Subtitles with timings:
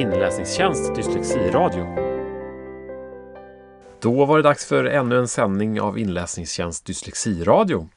[0.00, 1.86] inläsningstjänst Dyslexiradio.
[4.00, 7.88] Då var det dags för ännu en sändning av inläsningstjänst Dyslexiradio.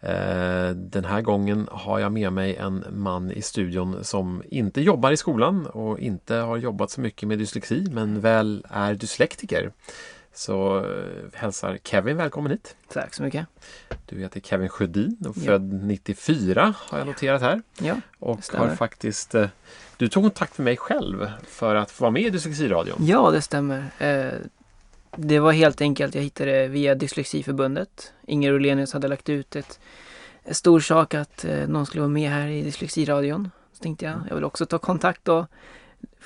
[0.00, 5.10] Eh, den här gången har jag med mig en man i studion som inte jobbar
[5.10, 9.72] i skolan och inte har jobbat så mycket med dyslexi men väl är dyslektiker.
[10.34, 10.84] Så eh,
[11.32, 12.76] hälsar Kevin välkommen hit.
[12.88, 13.46] Tack så mycket.
[14.06, 17.62] Du heter Kevin Sjödin och född 94 har jag noterat här.
[17.80, 19.48] Ja, och har faktiskt eh,
[19.96, 22.96] Du tog kontakt med mig själv för att få vara med i Dyslexiradion.
[23.00, 23.90] Ja, det stämmer.
[25.16, 28.12] Det var helt enkelt, jag hittade via Dyslexiförbundet.
[28.26, 29.80] Inger Olenius hade lagt ut ett,
[30.42, 33.50] en stor sak att eh, någon skulle vara med här i Dyslexiradion.
[33.72, 35.46] Så tänkte jag, jag vill också ta kontakt och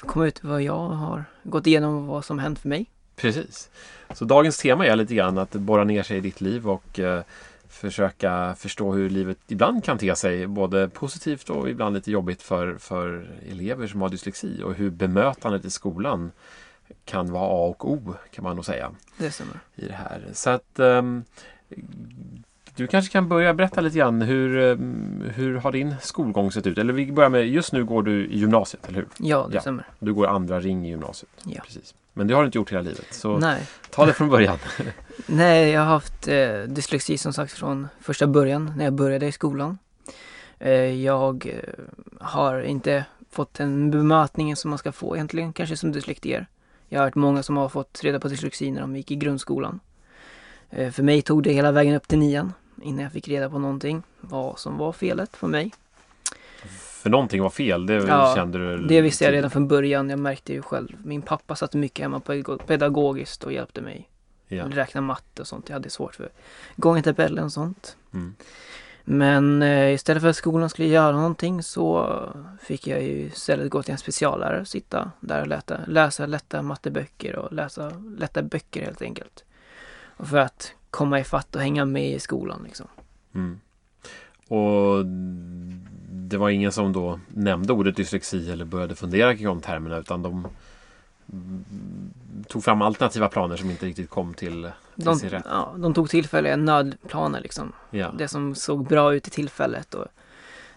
[0.01, 2.87] komma ut vad jag har gått igenom och vad som hänt för mig.
[3.21, 3.71] Precis.
[4.15, 7.23] Så dagens tema är lite grann att borra ner sig i ditt liv och eh,
[7.69, 12.75] försöka förstå hur livet ibland kan te sig både positivt och ibland lite jobbigt för,
[12.79, 16.33] för elever som har dyslexi och hur bemötandet i skolan
[17.05, 18.91] kan vara A och O kan man nog säga.
[19.19, 19.61] Det stämmer.
[19.75, 20.27] I det här.
[20.33, 21.25] Så att um,
[22.79, 26.79] du kanske kan börja berätta lite grann hur, um, hur har din skolgång sett ut?
[26.79, 29.09] Eller vi börjar med, just nu går du i gymnasiet, eller hur?
[29.19, 29.61] Ja, det ja.
[29.61, 29.85] stämmer.
[29.99, 31.31] Du går andra ring i gymnasiet.
[31.45, 31.61] Ja.
[31.65, 31.95] Precis.
[32.13, 33.07] Men det har du inte gjort hela livet.
[33.11, 33.63] Så Nej.
[33.91, 34.59] ta det från början.
[35.27, 39.33] Nej, jag har haft eh, dyslexi som sagt från första början när jag började i
[39.33, 39.79] skolan.
[40.59, 40.73] Eh,
[41.05, 41.85] jag eh,
[42.21, 46.47] har inte fått den bemötningen som man ska få egentligen, kanske som dyslektiker.
[46.89, 49.81] Jag har hört många som har fått reda på dyslexi när de gick i grundskolan.
[50.71, 53.59] Eh, för mig tog det hela vägen upp till nian innan jag fick reda på
[53.59, 54.03] någonting.
[54.21, 55.73] Vad som var felet för mig.
[57.03, 58.87] För någonting var fel, det ja, kände du?
[58.87, 60.11] det visste jag redan från början.
[60.11, 60.89] Jag märkte ju själv.
[61.05, 62.21] Min pappa satt mycket hemma
[62.67, 64.09] pedagogiskt och hjälpte mig.
[64.49, 64.65] Ja.
[64.71, 65.69] Räkna matte och sånt.
[65.69, 66.29] Jag hade svårt för
[66.77, 67.97] gångetabellen och sånt.
[68.15, 68.35] Mm.
[69.05, 72.19] Men eh, istället för att skolan skulle göra någonting så
[72.63, 76.63] fick jag ju istället gå till en speciallärare och sitta där och läta, läsa lätta
[76.63, 79.45] matteböcker och läsa lätta böcker helt enkelt.
[80.19, 82.87] Och för att komma ifatt och hänga med i skolan liksom.
[83.35, 83.61] Mm.
[84.49, 85.07] Och
[86.11, 90.23] det var ingen som då nämnde ordet dyslexi eller började fundera kring de termerna utan
[90.23, 90.49] de
[92.49, 95.45] tog fram alternativa planer som inte riktigt kom till, till de, sin rätt.
[95.49, 97.73] Ja, de tog tillfälliga nödplaner liksom.
[97.91, 98.15] Ja.
[98.19, 99.95] Det som såg bra ut i tillfället.
[99.95, 100.07] Och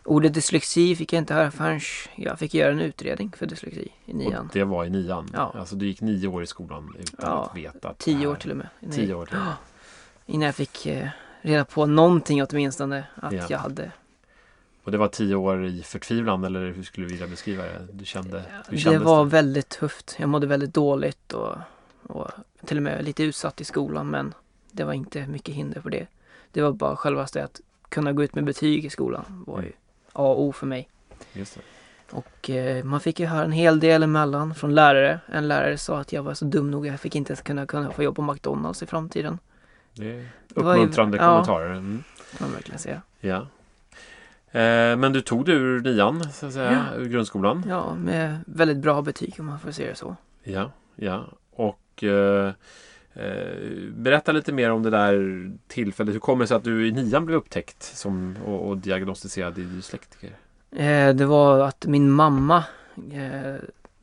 [0.04, 1.80] ordet dyslexi fick jag inte höra förrän
[2.16, 4.46] jag fick göra en utredning för dyslexi i nian.
[4.46, 5.30] Och det var i nian?
[5.34, 5.56] Ja.
[5.60, 7.90] Alltså du gick nio år i skolan utan ja, att veta?
[7.90, 8.68] Att tio år till och med.
[8.92, 9.54] Tio år till med.
[10.26, 11.08] Innan jag fick eh,
[11.42, 13.46] reda på någonting åtminstone att ja.
[13.50, 13.92] jag hade
[14.84, 17.88] och det var tio år i förtvivlan eller hur skulle du vilja beskriva det?
[17.92, 19.32] Du kände, hur det var det?
[19.32, 20.16] väldigt tufft.
[20.20, 21.56] Jag mådde väldigt dåligt och,
[22.04, 22.32] och
[22.66, 24.34] till och med lite utsatt i skolan men
[24.72, 26.08] det var inte mycket hinder för det.
[26.52, 29.78] Det var bara självaste att kunna gå ut med betyg i skolan var ju mm.
[30.14, 30.90] A och O för mig.
[32.12, 35.20] Och eh, man fick ju höra en hel del emellan från lärare.
[35.26, 37.92] En lärare sa att jag var så dum nog jag fick inte ens kunna, kunna
[37.92, 39.40] få jobb på McDonalds i framtiden.
[39.94, 41.72] Det är uppmuntrande det ju, kommentarer.
[41.72, 42.04] Mm.
[42.38, 43.02] kan man verkligen säga.
[43.20, 43.48] Ja.
[44.52, 46.98] Eh, men du tog dig ur nian, så att säga, ja.
[46.98, 47.66] ur grundskolan?
[47.70, 50.16] Ja, med väldigt bra betyg om man får säga det så.
[50.44, 51.26] Ja, ja.
[51.52, 52.54] Och eh,
[53.14, 56.16] Eh, berätta lite mer om det där tillfället.
[56.16, 59.64] Hur kommer det sig att du i nian blev upptäckt som, och, och diagnostiserad i
[59.64, 60.30] dyslektiker?
[60.72, 62.64] Eh, det var att min mamma
[63.14, 63.56] eh,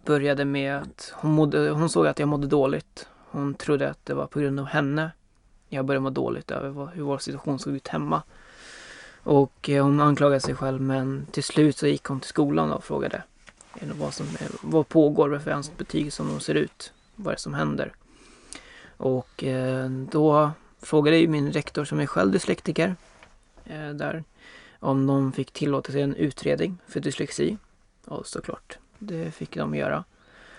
[0.04, 3.08] började med att hon, mådde, hon såg att jag mådde dåligt.
[3.30, 5.10] Hon trodde att det var på grund av henne
[5.68, 8.22] jag började må dåligt över hur vår situation såg ut hemma.
[9.22, 13.22] Och hon anklagade sig själv men till slut så gick hon till skolan och frågade
[13.80, 14.26] vad, som,
[14.62, 17.92] vad pågår, varför är hans betyg som de ser ut, vad är det som händer.
[18.98, 20.50] Och eh, då
[20.82, 22.96] frågade ju min rektor som är själv dyslektiker
[23.64, 24.24] eh, där
[24.78, 27.58] om de fick tillåta sig en utredning för dyslexi.
[28.04, 30.04] Och såklart, det fick de göra.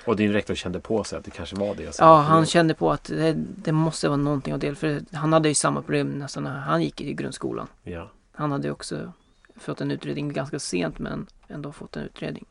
[0.05, 1.95] Och din rektor kände på sig att det kanske var det?
[1.99, 4.75] Ja, han kände på att det, det måste vara någonting av det.
[4.75, 7.67] För han hade ju samma problem nästan när han gick i grundskolan.
[7.83, 8.11] Ja.
[8.31, 9.13] Han hade också
[9.55, 12.45] fått en utredning ganska sent men ändå fått en utredning.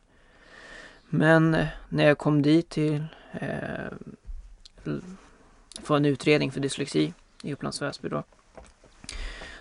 [1.08, 3.92] Men eh, när jag kom dit till eh,
[5.82, 8.22] få en utredning för dyslexi i Upplands Väsby då.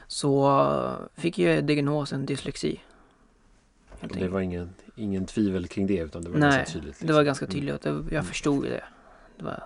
[0.08, 2.80] Så fick jag diagnosen dyslexi.
[4.02, 6.88] det var ingen, ingen tvivel kring det utan det var Nej, ganska tydligt?
[6.88, 7.08] Liksom.
[7.08, 7.54] det var ganska mm.
[7.54, 7.86] tydligt.
[7.86, 8.08] Mm.
[8.12, 8.84] Jag förstod det.
[9.38, 9.64] Det var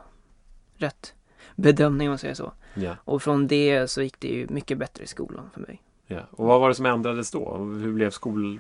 [0.76, 1.14] rätt
[1.56, 2.52] bedömning om man säger så.
[2.74, 2.96] Ja.
[3.04, 5.82] Och från det så gick det ju mycket bättre i skolan för mig.
[6.08, 6.22] Ja.
[6.32, 7.58] Och vad var det som ändrades då?
[7.58, 8.60] Hur blev skol...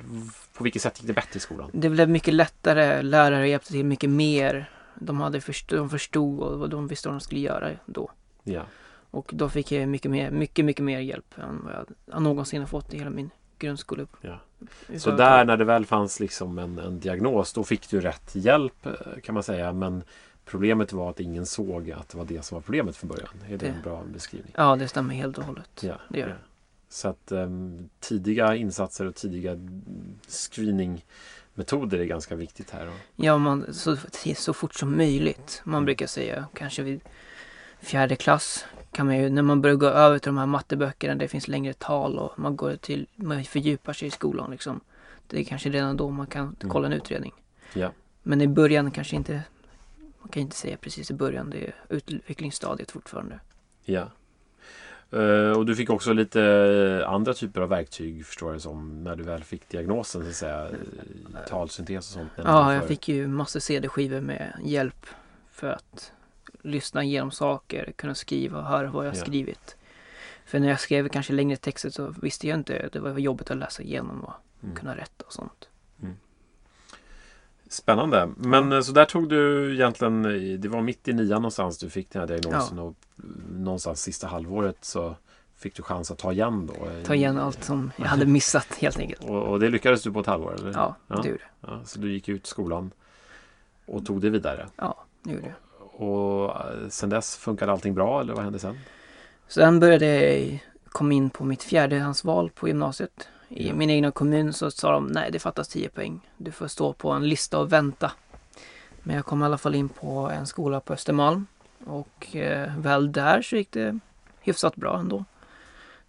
[0.54, 1.70] På vilket sätt gick det bättre i skolan?
[1.74, 3.02] Det blev mycket lättare.
[3.02, 4.70] Lärare hjälpte till mycket mer.
[4.96, 8.12] De, hade förstod, de förstod och de visste vad de skulle göra då.
[8.44, 8.62] Ja.
[9.12, 12.68] Och då fick jag mycket, mer, mycket, mycket mer hjälp än vad jag någonsin har
[12.68, 13.30] fått i hela min
[13.60, 14.06] grundskole...
[14.22, 14.40] Ja.
[14.98, 18.86] Så där när det väl fanns liksom en, en diagnos då fick du rätt hjälp
[18.86, 18.92] eh,
[19.24, 20.04] kan man säga men
[20.46, 23.30] Problemet var att ingen såg att det var det som var problemet från början.
[23.46, 24.54] Är det, Det- en bra beskrivning?
[24.58, 25.84] Ja, det stämmer helt och hållet.
[25.84, 26.36] Ja, det gör ja.
[26.90, 29.56] Så att um, tidiga insatser och tidiga
[31.63, 32.90] screeningmetoder är ganska viktigt här.
[33.16, 33.98] Ja, man, så,
[34.36, 35.62] så fort som möjligt.
[35.63, 37.02] Man brukar säga kanske vid
[37.81, 41.28] fjärde klass kan man ju, när man börjar gå över till de här matteböckerna, det
[41.28, 44.80] finns längre tal och man går till, man fördjupar sig i skolan liksom.
[45.28, 46.69] Det är kanske redan då man kan Mm.
[46.69, 47.34] kolla en utredning.
[47.74, 47.92] Ja.
[48.24, 49.44] Men i början kanske inte,
[50.19, 53.40] man kan inte säga precis i början, det är utvecklingsstadiet fortfarande.
[53.86, 54.10] ja.
[55.12, 56.42] Eh, och du fick också lite
[57.04, 60.36] eh, andra typer av verktyg förstår jag som när du väl fick diagnosen så att
[60.36, 60.66] säga.
[60.69, 62.31] eh, Talsyntes och sånt.
[62.36, 65.06] Ja, jag fick ju massor CD-skivor med hjälp
[65.52, 66.12] för att
[66.62, 69.19] lyssna igenom saker, kunna skriva och höra vad jag Ja.
[69.19, 69.78] skrivit.
[70.46, 73.58] För när jag skrev kanske längre texter så visste jag inte, det var jobbigt att
[73.58, 74.75] läsa igenom och Mm.
[74.75, 75.69] kunna rätta och sånt.
[77.72, 78.30] Spännande.
[78.38, 80.22] Men eh, så där tog du egentligen,
[80.62, 84.28] det var mitt i nian någonstans du fick den här diagnosen och mm, någonstans sista
[84.28, 85.16] halvåret så
[85.56, 86.74] fick du chans att ta igen då.
[87.06, 89.24] Ta igen allt som jag hade missat helt enkelt.
[89.24, 90.56] Och, och det lyckades du på ett halvår?
[90.60, 90.72] Eller?
[90.74, 91.16] Ja, Ja.
[91.22, 91.72] det gjorde jag.
[91.74, 92.92] Ja, så du gick ut skolan
[93.86, 94.68] och tog det vidare.
[94.76, 96.02] Ja, det gjorde jag.
[96.02, 98.80] Och eh, sen dess funkade allting bra eller vad hände sen?
[99.48, 103.28] Sen började jag komma in på mitt fjärdehandsval på gymnasiet.
[103.53, 103.74] I Ja.
[103.74, 106.30] min egna kommun så sa de nej det fattas 10 poäng.
[106.38, 108.12] Du får stå på en lista och vänta.
[109.03, 111.45] Men jag kom i alla fall in på en skola på Östermalm.
[111.86, 114.00] Och eh, väl där så gick det
[114.39, 115.25] hyfsat bra ändå.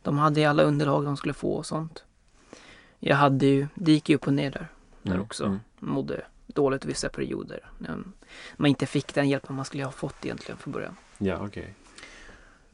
[0.02, 2.04] De hade alla underlag de skulle få och sånt.
[2.98, 4.68] Jag hade ju, det gick ju upp och ner där,
[5.02, 5.44] där Mm, också.
[5.44, 5.60] mm.
[5.78, 7.60] Mådde dåligt vissa perioder.
[8.56, 10.96] Man inte fick den hjälpen man skulle ha fått egentligen från början.
[11.18, 11.74] Ja, okej.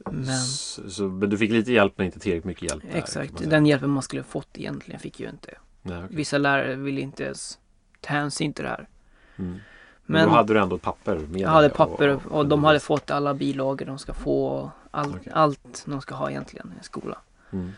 [0.05, 2.83] Men Så, så, men du fick lite hjälp men inte tillräckligt mycket hjälp?
[2.91, 5.51] där, Exakt, den hjälpen man skulle ha fått egentligen fick jag inte.
[5.81, 6.15] Nej, okej.
[6.15, 7.59] Vissa lärare ville inte ens
[8.01, 8.87] ta hänsyn till det här.
[9.35, 9.51] Mm.
[9.51, 12.79] Men Men då hade du ändå ett papper med jag hade papper och, de hade
[12.79, 14.47] fått alla bilagor de ska få.
[14.47, 15.31] och All, Okej.
[15.35, 17.17] Allt de ska ha egentligen i en skola.
[17.51, 17.71] Mm.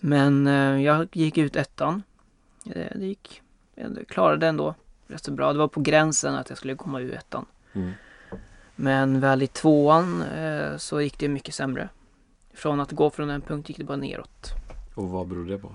[0.00, 2.02] Men eh, jag gick ut ettan.
[2.66, 3.42] Eh, det gick,
[3.74, 4.74] jag klarade det ändå
[5.06, 5.52] rätt så bra.
[5.52, 7.46] Det var på gränsen att jag skulle komma ur ettan.
[7.72, 7.92] Mm.
[8.76, 11.88] Men väl i tvåan eh, så gick det mycket sämre.
[12.54, 14.50] Från att gå från en punkt gick det bara neråt.
[14.94, 15.74] Och vad beror det på?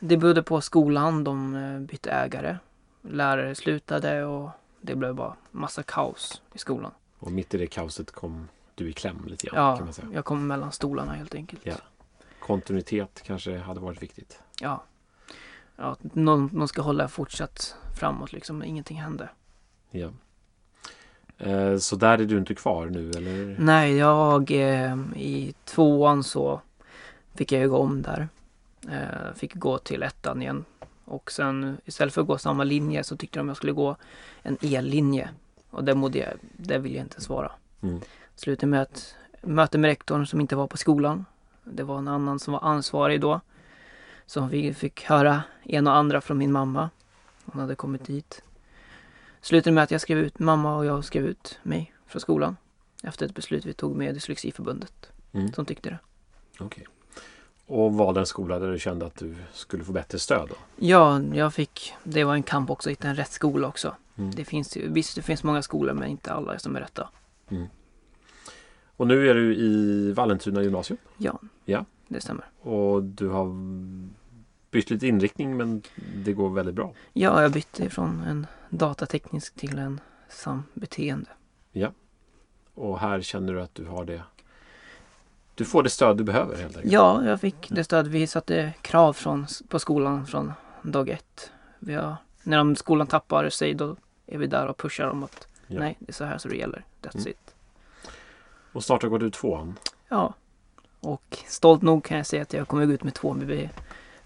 [0.00, 1.24] Det berodde på skolan.
[1.24, 2.56] De eh, bytte ägare.
[3.02, 4.50] Lärare slutade och
[4.80, 6.90] det blev bara massa kaos i skolan.
[7.18, 10.08] Och mitt i det kaoset kom du i kläm lite grann kan Ja, man säga.
[10.12, 11.60] jag kom mellan stolarna helt enkelt.
[11.64, 11.74] Ja.
[12.40, 14.40] Kontinuitet kanske hade varit viktigt.
[14.60, 14.82] Ja.
[15.76, 19.28] ja någon, någon ska hålla fortsatt framåt liksom, ingenting hände.
[19.90, 20.10] Ja.
[21.38, 23.56] Eh, så där är du inte kvar nu eller?
[23.58, 26.60] Nej, jag eh, i tvåan så
[27.34, 28.28] fick jag gå om där.
[28.88, 30.64] Eh, fick gå till ettan igen.
[31.04, 33.96] Och sen istället för att gå samma linje så tyckte de jag skulle gå
[34.42, 35.28] en ellinje.
[35.70, 37.52] Och det, mådde jag, det ville jag inte svara.
[37.80, 38.00] Mm.
[38.34, 41.24] Slutade med ett möte med rektorn som inte var på skolan.
[41.64, 43.40] Det var en annan som var ansvarig då.
[44.26, 46.90] Som vi fick höra en och andra från min mamma.
[47.44, 48.42] Hon hade kommit dit.
[49.40, 52.56] Slutade med att jag skrev ut, mamma och jag skrev ut mig från skolan.
[53.02, 55.12] Efter ett beslut vi tog med Dyslexiförbundet.
[55.32, 55.52] Mm.
[55.52, 55.98] Som tyckte det.
[56.58, 56.86] Okej.
[57.66, 60.54] Och valde en skola där du kände att du skulle få bättre stöd då?
[60.76, 63.94] Ja, jag fick, det var en kamp också att hitta en rätt skola också.
[64.16, 64.30] Mm.
[64.30, 67.08] Det finns ju, visst det finns många skolor men inte alla som är rätta.
[68.96, 71.84] Och nu är du i Vallentuna gymnasium Ja, Ja.
[72.08, 72.44] det stämmer.
[72.60, 73.46] och du har
[74.70, 75.82] bytt lite inriktning men
[76.16, 76.92] det går väldigt bra.
[77.12, 81.30] Ja, jag bytte från en datateknisk till en sambeteende.
[82.74, 84.22] Och här känner du att du har det
[85.54, 86.92] Du får det stöd du behöver helt enkelt.
[86.92, 88.08] Ja, jag fick det stöd.
[88.08, 91.52] Vi satte krav från, på skolan från dag ett.
[91.86, 93.96] Har, när de, skolan tappar sig då
[94.26, 95.80] är vi där och pushar dem att Ja.
[95.80, 96.84] nej, det är så här så det gäller.
[97.02, 97.28] That's Mm.
[97.28, 97.54] it.
[98.72, 99.78] Och snart har gått ut tvåan.
[100.08, 100.34] Ja.
[101.00, 103.34] Och stolt nog kan jag säga att jag kommer gå ut med två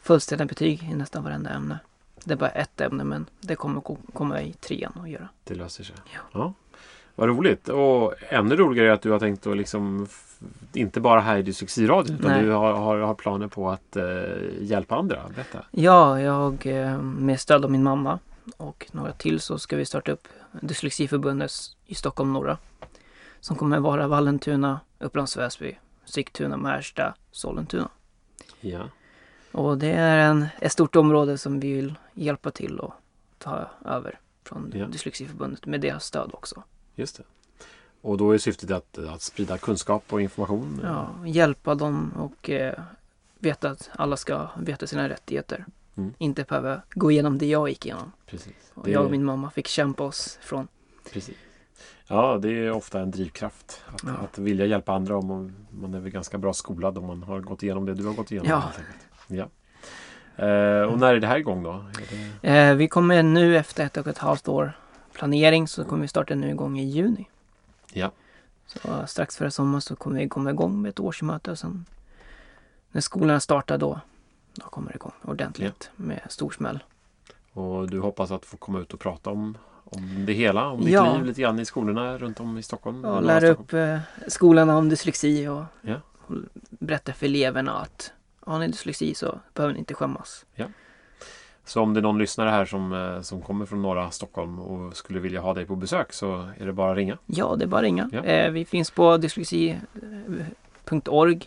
[0.00, 1.78] fullständiga betyg i nästan varenda ämne.
[2.25, 5.29] Det är bara ett ämne men det kommer ko- komma i trean att göra.
[5.45, 5.97] Det löser sig.
[6.33, 6.52] Ja.
[7.14, 7.69] Vad roligt.
[7.69, 10.07] Och ännu roligare är att du har tänkt att liksom
[10.73, 12.43] inte bara här i Dyslexiradion utan Nej.
[12.43, 14.05] du har, har, har planer på att eh,
[14.61, 15.23] hjälpa andra.
[15.35, 15.64] Berätta.
[15.71, 18.19] Ja, jag eh, med stöd av min mamma
[18.57, 20.29] och några till så ska vi starta upp
[20.61, 21.52] Dyslexiförbundet
[21.87, 22.59] i Stockholm norra.
[23.41, 27.88] Som kommer vara Vallentuna, Upplands Väsby, Sigtuna, Märsta, Sollentuna.
[28.61, 28.81] Ja.
[29.52, 32.94] Och det är en, ett stort område som vi vill hjälpa till och
[33.38, 34.87] ta över från Ja.
[34.87, 36.62] Dyslexiförbundet med deras stöd också.
[36.94, 37.23] Just det.
[38.00, 40.80] Och då är syftet att, att sprida kunskap och information.
[40.85, 42.80] Ja, hjälpa dem och eh,
[43.38, 45.64] veta att alla ska veta sina rättigheter.
[45.97, 46.14] Mm.
[46.18, 48.12] Inte behöva gå igenom det jag gick igenom.
[48.26, 48.52] Precis.
[48.75, 50.68] Och Det- jag och min mamma fick kämpa oss från.
[51.12, 51.37] Precis.
[52.06, 54.11] Ja, det är ofta en drivkraft att, Ja.
[54.12, 57.40] att vilja hjälpa andra om man, man är väl ganska bra skolad om man har
[57.40, 58.50] gått igenom det du har gått igenom.
[58.50, 58.62] Ja.
[59.26, 59.49] Ja.
[60.37, 61.85] Eh, och när är det här igång då?
[62.41, 62.49] Det...
[62.49, 64.73] Eh, vi kommer nu efter ett och ett halvt år
[65.12, 67.29] planering så kommer vi starta nu igång i juni.
[67.93, 68.11] Ja.
[68.67, 71.85] Så strax före sommar så kommer vi komma igång med ett årsmöte och sen
[72.93, 74.00] när skolorna startar då,
[74.55, 76.83] då kommer det igång ordentligt med stor smäll.
[77.52, 80.88] Och du hoppas att få komma ut och prata om, om det hela, om ditt
[80.95, 81.14] Ja.
[81.17, 83.05] liv lite grann i skolorna runt om i Stockholm?
[83.05, 83.99] Ja, lära upp eh,
[84.29, 86.00] skolorna om dyslexi och, Ja.
[86.17, 86.35] och
[86.71, 88.12] berätta för eleverna att
[88.46, 90.44] har ni dyslexi så behöver ni inte skämmas.
[91.64, 94.96] Så om det är någon lyssnare här som, eh, som kommer från norra Stockholm och
[94.96, 97.18] skulle vilja ha dig på besök så är det bara att ringa.
[97.26, 98.08] Ja, det är bara att ringa.
[98.12, 98.25] Ja.
[98.25, 101.46] Eh, vi finns på dyslexi.org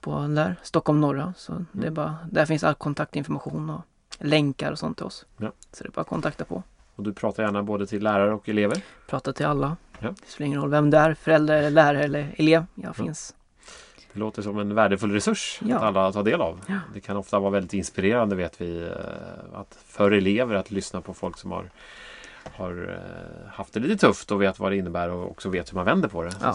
[0.00, 1.34] på där, Stockholm norra.
[1.36, 3.80] Så det är bara, där finns all kontaktinformation och
[4.18, 5.26] länkar och sånt till oss.
[5.36, 5.52] Ja.
[5.72, 6.62] Så det är bara att kontakta på.
[6.96, 8.82] Och du pratar gärna både till lärare och elever.
[9.06, 9.76] Prata till alla.
[9.98, 10.08] Ja.
[10.08, 12.66] Det spelar ingen roll vem det är, förälder, lärare eller elev.
[12.74, 13.34] Jag finns.
[14.12, 15.76] Det låter som en värdefull resurs Ja.
[15.76, 16.60] att alla tar del av.
[16.68, 16.78] Ja.
[16.94, 18.90] Det kan ofta vara väldigt inspirerande vet vi eh,
[19.60, 21.70] att för elever att lyssna på folk som har,
[22.44, 25.74] har eh, haft det lite tufft och vet vad det innebär och också vet hur
[25.76, 26.32] man vänder på det.
[26.42, 26.54] Ja.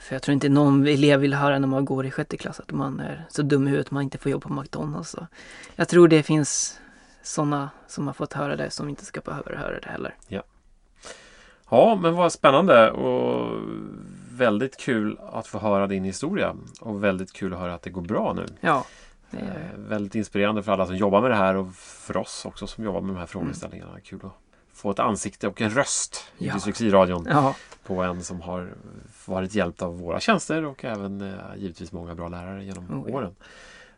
[0.00, 2.72] För jag tror inte någon elev vill höra när man går i sjätte klass att
[2.72, 5.10] man är så dum i huvudet att man inte får jobba på McDonalds.
[5.10, 5.26] Så
[5.76, 6.80] jag tror det finns
[7.22, 10.14] sådana som har fått höra det som inte ska behöva höra det heller.
[11.70, 13.60] Ja, men vad spännande och
[14.38, 18.02] väldigt kul att få höra din historia och väldigt kul att höra att det går
[18.02, 18.46] bra nu.
[18.60, 18.84] Ja,
[19.30, 19.38] Eh,
[19.76, 23.00] väldigt inspirerande för alla som jobbar med det här och för oss också som jobbar
[23.00, 24.00] med de här frågeställningarna.
[24.04, 24.32] Kul att
[24.72, 26.54] få ett ansikte och en röst i Ja.
[26.54, 27.54] Dyslexiradion Ja,
[27.86, 28.70] på en som har
[29.26, 33.14] varit hjälpt av våra tjänster och även eh, givetvis många bra lärare genom Oh, ja.
[33.16, 33.34] åren.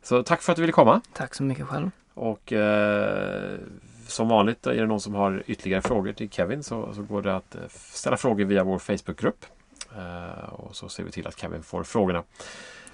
[0.02, 1.90] Så tack för att du ville komma tack så mycket själv.
[2.14, 3.58] och eh,
[4.06, 7.36] som vanligt är det någon som har ytterligare frågor till Kevin så, så går det
[7.36, 7.60] att eh,
[7.92, 9.44] ställa frågor via vår Facebookgrupp.
[9.96, 12.22] Eh, och så ser vi till att Kevin får frågorna.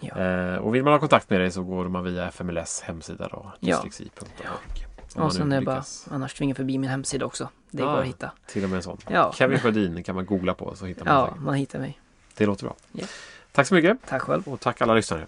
[0.01, 0.17] Ja.
[0.19, 3.53] Eh, och vill man ha kontakt med dig så går man via FMLS hemsida då,
[3.61, 3.77] Ja.
[3.77, 4.87] dyslexi.org.
[5.17, 7.49] Om Och sen är bara annars tvinga förbi min hemsida också.
[7.71, 7.93] Det Ah.
[7.93, 8.31] går att hitta.
[8.47, 8.99] Till och med en sån.
[9.09, 11.43] Ja, Kevin Sjödin kan man googla på så hittar man ja säkert.
[11.43, 12.01] man hittar mig.
[12.37, 12.75] Det låter bra.
[12.93, 13.07] Ja.
[13.53, 14.49] Tack så mycket Tack själv.
[14.49, 15.27] och tack alla lyssnare.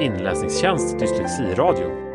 [0.00, 2.11] Inläsningstjänst Dyslexiradio